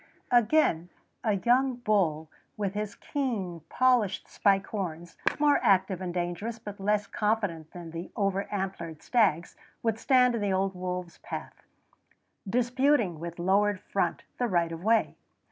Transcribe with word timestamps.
Again 0.31 0.89
a 1.23 1.33
young 1.33 1.75
bull 1.75 2.31
with 2.57 2.73
his 2.73 2.95
keen, 2.95 3.59
polished 3.69 4.27
spike 4.27 4.65
horns, 4.65 5.15
more 5.37 5.59
active 5.61 6.01
and 6.01 6.11
dangerous 6.11 6.57
but 6.57 6.79
less 6.79 7.05
confident 7.05 7.69
than 7.71 7.91
the 7.91 8.09
over 8.15 8.51
antlered 8.51 9.03
stags, 9.03 9.55
would 9.83 9.99
stand 9.99 10.33
in 10.33 10.41
the 10.41 10.53
old 10.53 10.73
wolf's 10.73 11.19
path, 11.21 11.67
disputing 12.49 13.19
with 13.19 13.37
lowered 13.37 13.79
front 13.79 14.23
the 14.39 14.47
right 14.47 14.71
of 14.71 14.83
way. 14.83 15.17